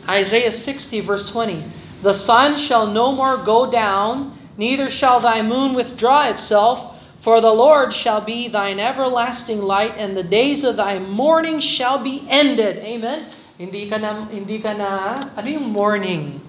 [0.07, 1.63] Isaiah 60, verse 20.
[2.01, 7.51] The sun shall no more go down, neither shall thy moon withdraw itself, for the
[7.51, 12.79] Lord shall be thine everlasting light, and the days of thy mourning shall be ended.
[12.83, 13.27] Amen?
[13.59, 14.89] Hindi ka na, hindi ka na,
[15.35, 16.39] ano yung morning?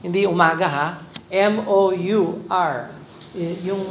[0.00, 0.88] Hindi umaga ha?
[1.28, 2.74] M-O-U-R.
[3.60, 3.82] Yung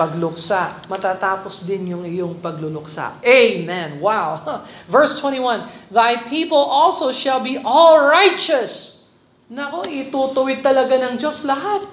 [0.00, 0.80] pagluksa.
[0.88, 3.20] Matatapos din yung iyong pagluluksa.
[3.20, 4.00] Amen.
[4.00, 4.40] Wow.
[4.92, 8.94] Verse 21, Thy people also shall be all righteous
[9.44, 11.84] Nako, itutuwid talaga ng Diyos lahat.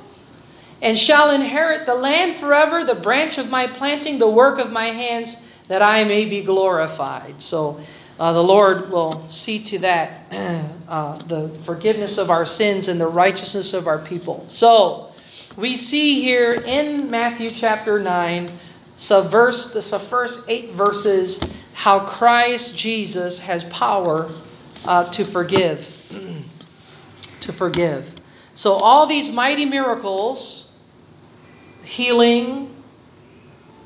[0.81, 4.87] And shall inherit the land forever, the branch of my planting, the work of my
[4.87, 7.41] hands, that I may be glorified.
[7.41, 7.79] So
[8.19, 10.31] uh, the Lord will see to that,
[10.87, 14.45] uh, the forgiveness of our sins and the righteousness of our people.
[14.47, 15.11] So
[15.55, 18.51] we see here in Matthew chapter 9,
[18.95, 21.39] so verse, the first eight verses,
[21.73, 24.31] how Christ Jesus has power
[24.85, 25.97] uh, to forgive.
[27.41, 28.15] to forgive.
[28.53, 30.70] So, all these mighty miracles,
[31.83, 32.71] healing,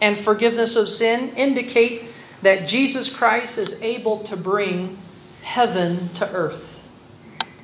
[0.01, 2.11] and forgiveness of sin indicate
[2.43, 4.99] that Jesus Christ is able to bring
[5.41, 6.83] heaven to earth.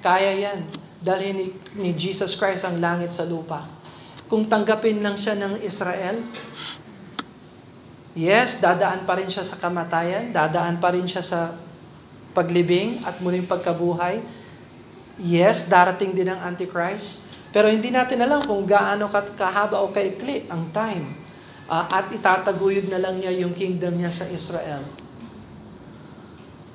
[0.01, 0.65] Kaya yan.
[1.01, 3.65] Dalhin ni, ni Jesus Christ ang langit sa lupa.
[4.29, 6.21] Kung tanggapin lang siya ng Israel,
[8.13, 11.57] yes, dadaan pa rin siya sa kamatayan, dadaan pa rin siya sa
[12.31, 14.21] paglibing at muling pagkabuhay.
[15.19, 17.30] Yes, darating din ang Antichrist.
[17.51, 21.19] Pero hindi natin alam kung gaano kahaba o kaikli ang time.
[21.71, 24.83] Uh, at itataguyod na lang niya yung kingdom niya sa Israel.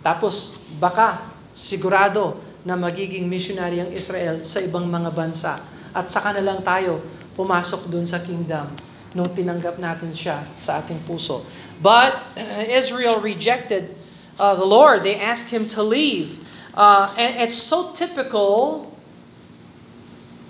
[0.00, 5.60] Tapos, baka, sigurado na magiging missionary ang Israel sa ibang mga bansa.
[5.96, 7.00] At saka na lang tayo
[7.36, 8.72] pumasok dun sa kingdom
[9.12, 11.44] nung tinanggap natin siya sa ating puso.
[11.80, 12.16] But
[12.80, 13.96] Israel rejected
[14.36, 15.04] uh, the Lord.
[15.04, 16.40] They asked him to leave.
[16.76, 18.88] Uh, and it's so typical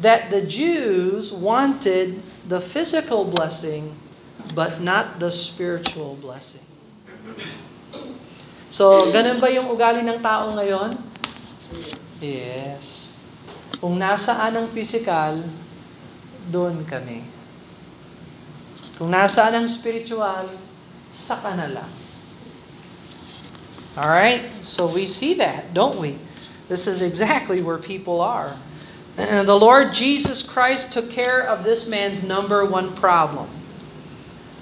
[0.01, 3.97] that the Jews wanted the physical blessing,
[4.53, 6.65] but not the spiritual blessing.
[8.69, 11.01] So, ganun ba yung ugali ng tao ngayon?
[12.21, 13.17] Yes.
[13.81, 15.45] Kung nasaan ang physical,
[16.53, 17.25] doon kami.
[18.97, 20.49] Kung nasaan ang spiritual,
[21.17, 21.89] sa kanala.
[23.97, 24.45] All right?
[24.61, 26.21] So we see that, don't we?
[26.69, 28.53] This is exactly where people are.
[29.19, 33.49] And the Lord Jesus Christ took care of this man's number one problem.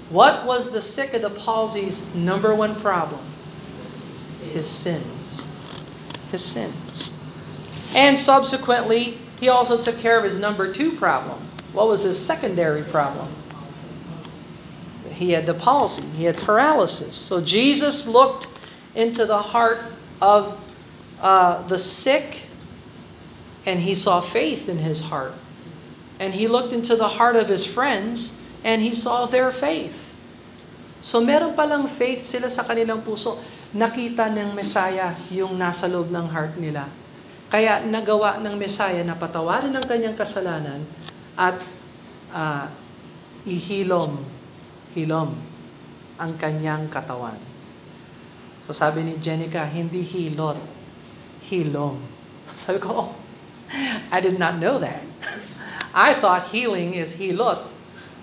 [0.09, 3.21] What was the sick of the palsy's number one problem?
[4.53, 5.45] His sins.
[6.31, 7.13] His sins.
[7.93, 11.45] And subsequently, he also took care of his number two problem.
[11.73, 13.29] What was his secondary problem?
[15.09, 17.15] He had the palsy, he had paralysis.
[17.15, 18.47] So Jesus looked
[18.95, 19.79] into the heart
[20.21, 20.59] of
[21.21, 22.44] uh, the sick
[23.65, 25.33] and he saw faith in his heart.
[26.21, 30.15] And he looked into the heart of his friends and he saw their faith.
[31.03, 33.41] So meron palang faith sila sa kanilang puso.
[33.75, 36.87] Nakita ng Messiah yung nasa loob ng heart nila.
[37.51, 40.81] Kaya nagawa ng Messiah na patawarin ang kanyang kasalanan
[41.35, 41.59] at
[42.31, 42.65] uh,
[43.43, 44.23] ihilom,
[44.95, 45.35] hilom
[46.15, 47.37] ang kanyang katawan.
[48.65, 50.57] So sabi ni Jenica, hindi hilot,
[51.45, 52.01] hilom.
[52.57, 53.09] Sabi ko, oh,
[54.11, 55.03] I did not know that.
[55.93, 57.63] I thought healing is hilot.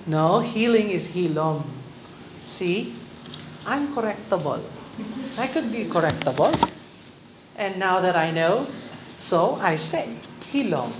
[0.06, 1.64] No, healing is hilom.
[2.44, 2.94] See?
[3.64, 4.60] I'm correctable.
[5.38, 6.52] I could be correctable.
[7.56, 8.66] And now that I know,
[9.16, 10.08] so I say,
[10.52, 10.92] hilom.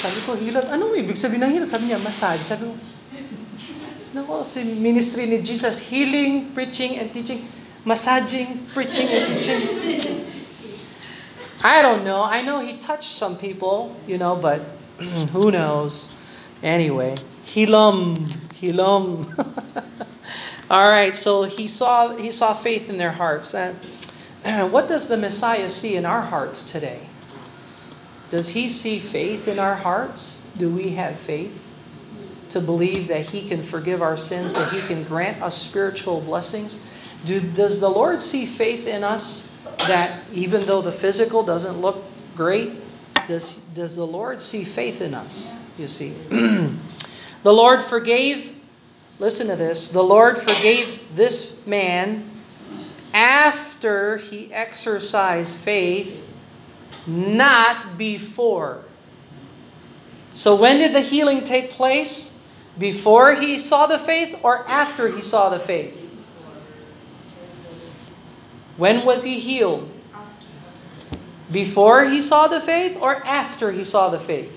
[0.00, 1.70] Sabi ko, hilot, anong ibig sabihin ng hilot?
[1.70, 2.44] Sabi niya, massage.
[2.44, 2.74] Sabi ko,
[4.16, 7.44] nako, si ministry ni Jesus, healing, preaching, and teaching.
[7.84, 10.15] Massaging, preaching, and teaching.
[11.66, 12.22] I don't know.
[12.22, 14.60] I know he touched some people, you know, but
[15.32, 16.14] who knows?
[16.62, 18.28] Anyway, hilom,
[18.60, 19.26] hilom.
[20.70, 23.52] All right, so he saw he saw faith in their hearts.
[23.52, 23.74] Uh,
[24.44, 27.08] and what does the Messiah see in our hearts today?
[28.30, 30.46] Does he see faith in our hearts?
[30.56, 31.74] Do we have faith
[32.50, 36.78] to believe that he can forgive our sins, that he can grant us spiritual blessings?
[37.24, 42.04] Do, does the Lord see faith in us that even though the physical doesn't look
[42.36, 42.72] great,
[43.28, 45.58] does, does the Lord see faith in us?
[45.78, 46.10] You see.
[47.42, 48.54] the Lord forgave,
[49.18, 52.30] listen to this, the Lord forgave this man
[53.12, 56.34] after he exercised faith,
[57.06, 58.84] not before.
[60.34, 62.38] So when did the healing take place?
[62.78, 66.05] Before he saw the faith or after he saw the faith?
[68.76, 69.88] When was he healed?
[71.48, 74.52] Before he saw the faith or after he saw the faith?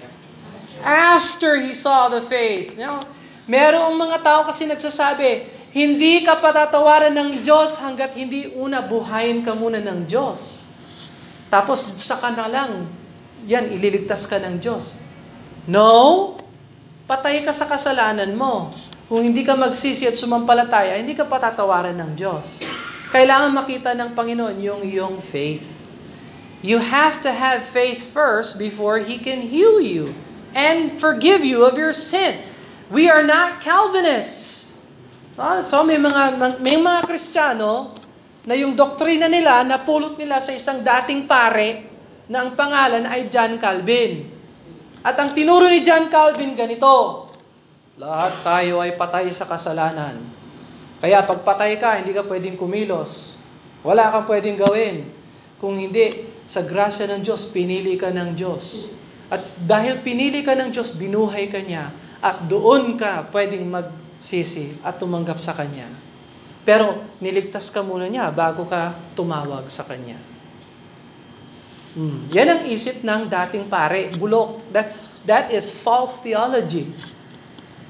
[0.83, 2.75] After he saw the faith.
[2.75, 3.03] Now,
[3.47, 9.53] merong mga tao kasi nagsasabi, hindi ka patatawaran ng Diyos hanggat hindi una buhayin ka
[9.53, 10.65] muna ng Diyos.
[11.47, 12.89] Tapos sa ka na lang,
[13.45, 14.97] yan, ililigtas ka ng Diyos.
[15.69, 16.35] No,
[17.05, 18.73] patay ka sa kasalanan mo.
[19.05, 22.61] Kung hindi ka magsisi at sumampalataya, hindi ka patatawaran ng Diyos.
[23.09, 25.81] Kailangan makita ng Panginoon yung iyong faith.
[26.61, 30.13] You have to have faith first before He can heal you
[30.53, 32.45] and forgive you of your sin.
[32.93, 34.77] We are not Calvinists.
[35.39, 37.95] Ah, so may mga may mga Kristiyano
[38.43, 41.87] na yung doktrina nila napulot nila sa isang dating pare
[42.29, 44.27] na ang pangalan ay John Calvin.
[45.01, 47.25] At ang tinuro ni John Calvin ganito,
[47.95, 50.38] lahat tayo ay patay sa kasalanan.
[50.99, 53.39] Kaya pag patay ka, hindi ka pwedeng kumilos.
[53.83, 55.07] Wala kang pwedeng gawin.
[55.59, 58.91] Kung hindi, sa grasya ng Diyos, pinili ka ng Diyos.
[59.31, 61.91] At dahil pinili ka ng Diyos, binuhay ka niya.
[62.19, 65.87] At doon ka pwedeng magsisi at tumanggap sa Kanya.
[66.67, 70.19] Pero niligtas ka muna niya bago ka tumawag sa Kanya.
[71.95, 72.29] Hmm.
[72.29, 74.61] Yan ang isip ng dating pare, bulok.
[74.69, 76.91] That's, that is false theology.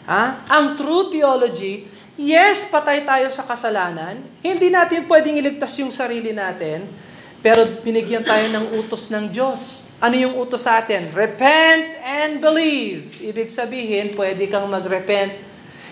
[0.07, 0.45] Ha?
[0.47, 1.85] Ang true theology,
[2.19, 4.19] yes, patay tayo sa kasalanan.
[4.43, 6.91] Hindi natin pwedeng iligtas yung sarili natin.
[7.39, 9.87] Pero binigyan tayo ng utos ng Diyos.
[10.03, 11.07] Ano yung utos sa atin?
[11.15, 13.15] Repent and believe.
[13.23, 15.47] Ibig sabihin, pwede kang mag-repent.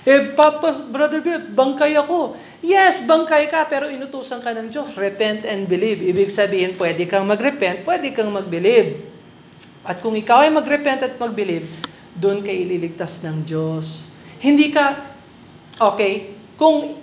[0.08, 2.36] Eh, Papa, Brother Bill, bangkay ako.
[2.64, 4.96] Yes, bangkay ka, pero inutusan ka ng Diyos.
[4.96, 6.04] Repent and believe.
[6.04, 9.04] Ibig sabihin, pwede kang mag-repent, pwede kang mag-believe.
[9.88, 11.68] At kung ikaw ay mag-repent at mag-believe,
[12.12, 14.12] doon ka ililigtas ng Diyos.
[14.44, 15.16] Hindi ka,
[15.78, 16.98] okay, kung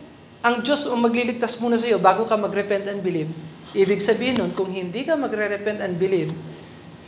[0.45, 3.33] ang Diyos ang magliligtas muna sa iyo bago ka mag-repent and believe,
[3.73, 6.35] ibig sabihin nun, kung hindi ka magre-repent and believe,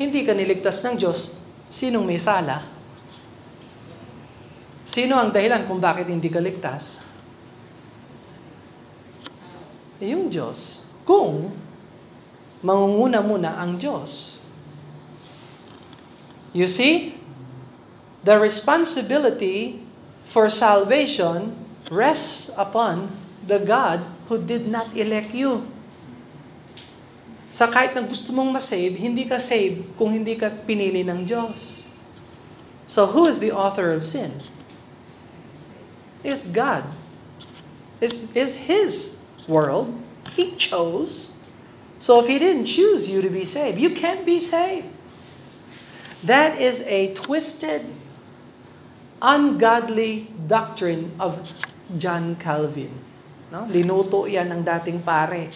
[0.00, 1.36] hindi ka niligtas ng Diyos,
[1.68, 2.64] sinong may sala?
[4.86, 7.02] Sino ang dahilan kung bakit hindi ka ligtas?
[9.98, 10.84] Yung Diyos.
[11.02, 11.50] Kung
[12.62, 14.38] mangunguna muna ang Diyos.
[16.54, 17.18] You see?
[18.22, 19.85] The responsibility
[20.26, 21.54] for salvation
[21.88, 23.14] rests upon
[23.46, 25.70] the God who did not elect you.
[27.54, 31.86] Sa kahit na gusto mong masave, hindi ka save kung hindi ka pinili ng Diyos.
[32.84, 34.42] So who is the author of sin?
[36.26, 36.84] It's God.
[38.02, 39.94] It's, it's His world.
[40.34, 41.30] He chose.
[41.98, 44.90] So if He didn't choose you to be saved, you can't be saved.
[46.22, 47.86] That is a twisted,
[49.26, 51.42] ungodly doctrine of
[51.98, 52.94] John Calvin.
[53.50, 53.66] No?
[53.66, 55.50] Linuto yan ng dating pare.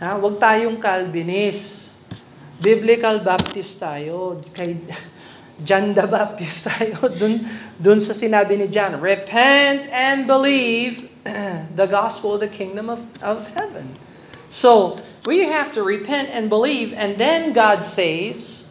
[0.00, 0.16] Ha?
[0.16, 1.92] Huwag tayong Calvinist.
[2.56, 4.40] Biblical Baptist tayo.
[4.56, 4.80] Kay
[5.60, 7.04] John the Baptist tayo.
[7.20, 7.44] Dun,
[7.76, 11.12] dun sa sinabi ni John, Repent and believe
[11.80, 13.92] the gospel of the kingdom of, of heaven.
[14.48, 18.70] So, we have to repent and believe, and then God saves,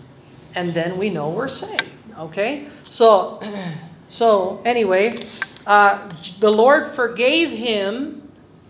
[0.56, 1.84] and then we know we're saved.
[2.16, 2.72] Okay?
[2.88, 3.44] So,
[4.08, 5.18] so anyway,
[5.66, 8.22] uh, the Lord forgave him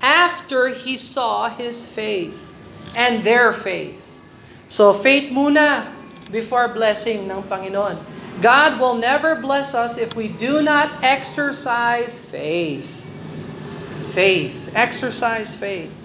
[0.01, 2.55] after he saw his faith
[2.95, 4.21] and their faith.
[4.67, 5.91] So faith muna
[6.31, 8.01] before blessing ng Panginoon.
[8.41, 13.07] God will never bless us if we do not exercise faith.
[14.11, 14.71] Faith.
[14.75, 15.95] Exercise faith.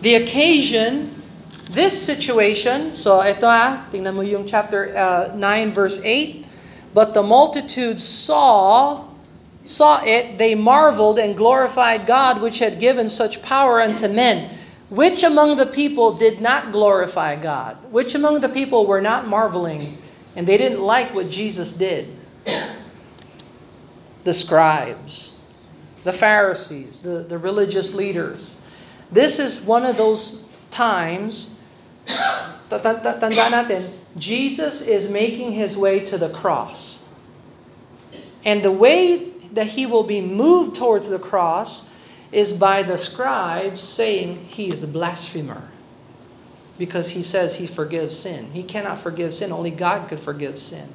[0.00, 1.22] The occasion,
[1.70, 6.44] this situation, so ito ha, tingnan mo yung chapter uh, 9 verse 8.
[6.94, 9.04] But the multitude saw
[9.64, 14.50] saw it, they marveled and glorified God which had given such power unto men.
[14.90, 17.78] Which among the people did not glorify God?
[17.90, 19.96] Which among the people were not marveling
[20.36, 22.14] and they didn't like what Jesus did?
[24.24, 25.32] The scribes,
[26.04, 28.60] the Pharisees, the, the religious leaders.
[29.10, 31.58] This is one of those times,
[32.70, 37.08] tanda natin, Jesus is making his way to the cross.
[38.44, 41.88] And the way that he will be moved towards the cross
[42.30, 45.70] is by the scribes saying he's the blasphemer.
[46.78, 48.50] Because he says he forgives sin.
[48.52, 49.52] He cannot forgive sin.
[49.52, 50.90] Only God could forgive sin.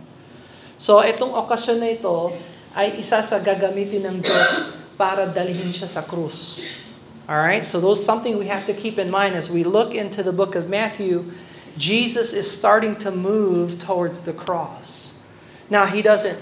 [0.80, 2.32] So itong okasyon na ito
[2.76, 6.68] ay isa sa gagamitin ng Diyos para dalhin siya sa krus.
[7.28, 7.64] Alright?
[7.64, 10.56] So those something we have to keep in mind as we look into the book
[10.56, 11.32] of Matthew.
[11.78, 15.18] Jesus is starting to move towards the cross.
[15.70, 16.40] Now he doesn't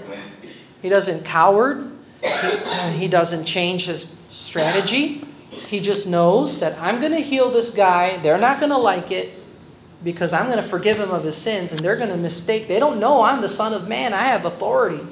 [0.80, 1.92] he doesn't coward.
[2.22, 5.24] He, he doesn't change his strategy.
[5.50, 8.18] He just knows that I'm going to heal this guy.
[8.18, 9.34] They're not going to like it
[10.04, 12.68] because I'm going to forgive him of his sins and they're going to mistake.
[12.68, 14.12] They don't know I'm the Son of Man.
[14.12, 15.04] I have authority.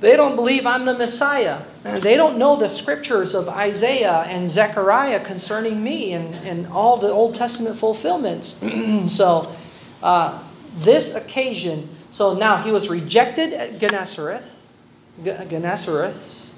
[0.00, 1.62] They don't believe I'm the Messiah.
[1.82, 7.10] They don't know the scriptures of Isaiah and Zechariah concerning me and, and all the
[7.10, 8.62] Old Testament fulfillments.
[9.06, 9.54] so,
[10.02, 10.42] uh,
[10.76, 14.56] this occasion, so now he was rejected at Gennesareth.
[15.22, 16.50] Gennesareth,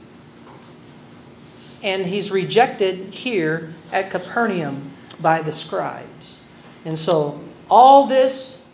[1.82, 6.40] and he's rejected here at Capernaum by the scribes.
[6.84, 8.68] And so all this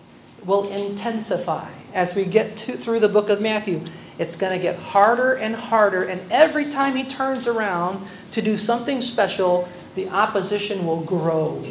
[0.44, 3.82] will intensify as we get to, through the book of Matthew.
[4.18, 8.56] It's going to get harder and harder, and every time he turns around to do
[8.56, 11.62] something special, the opposition will grow.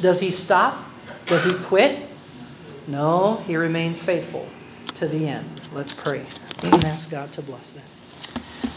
[0.00, 0.78] Does he stop?
[1.26, 2.08] Does he quit?
[2.86, 4.48] No, he remains faithful
[4.94, 5.60] to the end.
[5.72, 6.24] Let's pray
[6.62, 7.84] and ask God to bless them.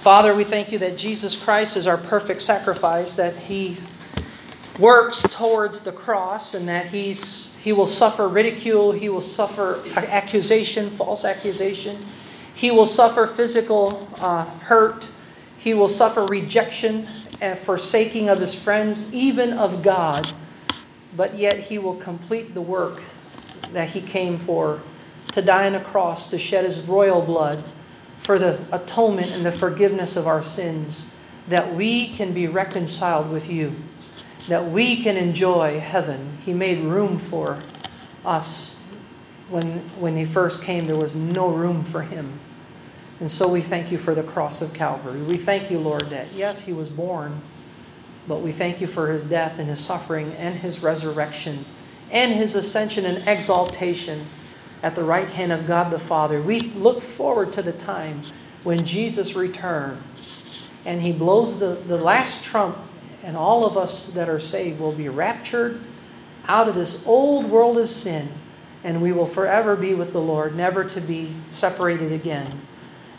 [0.01, 3.77] Father, we thank you that Jesus Christ is our perfect sacrifice, that He
[4.79, 10.89] works towards the cross and that he's he will suffer ridicule, he will suffer accusation,
[10.89, 12.03] false accusation.
[12.55, 15.07] He will suffer physical uh, hurt.
[15.57, 17.07] He will suffer rejection
[17.41, 20.31] and forsaking of his friends, even of God.
[21.15, 23.01] But yet he will complete the work
[23.71, 24.81] that he came for
[25.31, 27.63] to die on a cross, to shed his royal blood
[28.19, 31.13] for the atonement and the forgiveness of our sins,
[31.47, 33.75] that we can be reconciled with you
[34.47, 36.37] that we can enjoy heaven.
[36.43, 37.59] He made room for
[38.25, 38.79] us.
[39.49, 42.39] When, when He first came, there was no room for Him.
[43.23, 45.21] And so we thank you for the cross of Calvary.
[45.21, 47.39] We thank you, Lord, that yes, He was born,
[48.27, 51.63] but we thank you for His death and His suffering and His resurrection
[52.11, 54.25] and His ascension and exaltation
[54.81, 56.41] at the right hand of God the Father.
[56.41, 58.23] We look forward to the time
[58.63, 62.77] when Jesus returns and He blows the, the last trump
[63.23, 65.79] and all of us that are saved will be raptured
[66.49, 68.27] out of this old world of sin,
[68.83, 72.59] and we will forever be with the Lord, never to be separated again.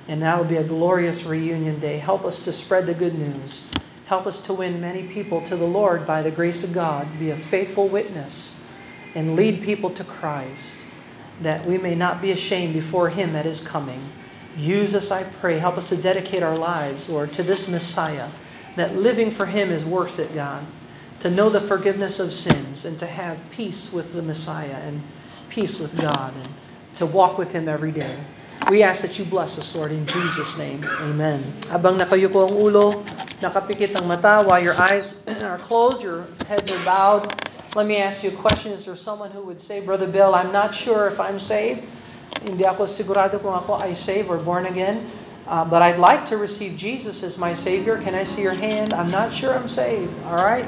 [0.09, 1.99] And that will be a glorious reunion day.
[1.99, 3.67] Help us to spread the good news.
[4.07, 7.09] Help us to win many people to the Lord by the grace of God.
[7.19, 8.55] Be a faithful witness
[9.15, 10.87] and lead people to Christ
[11.41, 14.01] that we may not be ashamed before Him at His coming.
[14.57, 15.59] Use us, I pray.
[15.59, 18.29] Help us to dedicate our lives, Lord, to this Messiah
[18.77, 20.65] that living for Him is worth it, God.
[21.21, 25.03] To know the forgiveness of sins and to have peace with the Messiah and
[25.49, 26.49] peace with God and
[26.97, 28.19] to walk with Him every day.
[28.71, 30.85] We ask that you bless us, Lord, in Jesus' name.
[31.05, 31.45] Amen.
[31.69, 33.05] Habang nakayuko ang ulo,
[33.45, 37.29] nakapikit ang mata, while your eyes are closed, your heads are bowed,
[37.75, 38.71] let me ask you a question.
[38.71, 41.83] Is there someone who would say, Brother Bill, I'm not sure if I'm saved?
[42.47, 45.05] Hindi ako sigurado kung ako ay saved or born again.
[45.45, 47.99] Uh, but I'd like to receive Jesus as my Savior.
[47.99, 48.95] Can I see your hand?
[48.95, 50.15] I'm not sure I'm saved.
[50.25, 50.65] All right.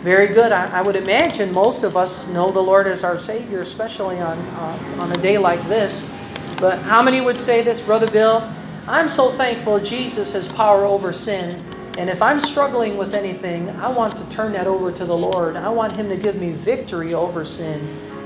[0.00, 0.50] Very good.
[0.50, 4.38] I, I would imagine most of us know the Lord as our Savior, especially on,
[4.38, 6.08] uh, on a day like this.
[6.58, 8.52] But how many would say this, Brother Bill?
[8.86, 11.62] I'm so thankful Jesus has power over sin.
[11.98, 15.56] And if I'm struggling with anything, I want to turn that over to the Lord.
[15.56, 17.80] I want Him to give me victory over sin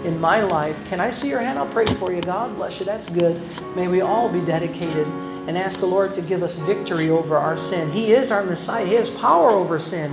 [0.04, 0.84] in my life.
[0.86, 1.58] Can I see your hand?
[1.58, 2.20] I'll pray for you.
[2.20, 2.86] God bless you.
[2.86, 3.40] That's good.
[3.74, 5.06] May we all be dedicated
[5.48, 7.90] and ask the Lord to give us victory over our sin.
[7.90, 10.12] He is our Messiah, He has power over sin.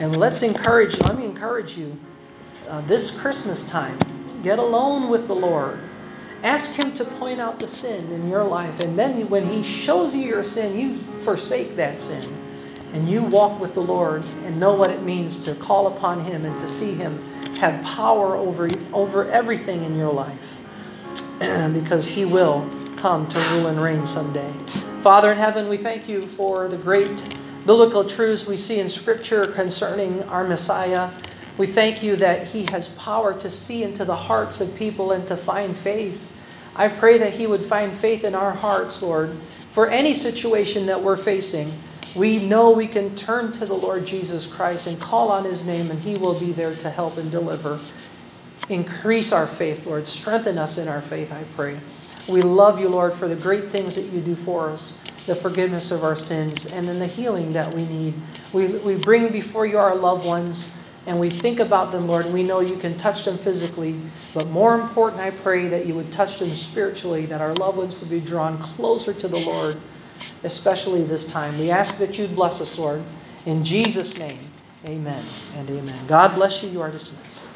[0.00, 1.98] And let's encourage, let me encourage you
[2.68, 3.98] uh, this Christmas time,
[4.42, 5.80] get alone with the Lord.
[6.42, 8.80] Ask Him to point out the sin in your life.
[8.80, 12.36] And then when He shows you your sin, you forsake that sin.
[12.92, 16.44] And you walk with the Lord and know what it means to call upon Him
[16.44, 17.22] and to see Him
[17.56, 20.60] have power over, over everything in your life.
[21.72, 24.52] because He will come to rule and reign someday.
[25.00, 27.22] Father in heaven, we thank you for the great
[27.60, 31.10] biblical truths we see in Scripture concerning our Messiah.
[31.58, 35.26] We thank you that He has power to see into the hearts of people and
[35.28, 36.30] to find faith.
[36.76, 39.36] I pray that He would find faith in our hearts, Lord,
[39.66, 41.72] for any situation that we're facing.
[42.14, 45.90] We know we can turn to the Lord Jesus Christ and call on His name,
[45.90, 47.80] and He will be there to help and deliver.
[48.68, 50.06] Increase our faith, Lord.
[50.06, 51.80] Strengthen us in our faith, I pray.
[52.28, 55.90] We love you, Lord, for the great things that you do for us, the forgiveness
[55.90, 58.14] of our sins, and then the healing that we need.
[58.52, 60.78] We, we bring before you our loved ones,
[61.08, 63.98] and we think about them, Lord, and we know you can touch them physically,
[64.34, 67.98] but more important, I pray that you would touch them spiritually, that our loved ones
[67.98, 69.78] would be drawn closer to the Lord,
[70.44, 71.58] especially this time.
[71.58, 73.02] We ask that you'd bless us, Lord.
[73.46, 74.50] In Jesus' name,
[74.84, 75.24] amen
[75.56, 76.06] and amen.
[76.06, 76.68] God bless you.
[76.68, 77.47] You are dismissed.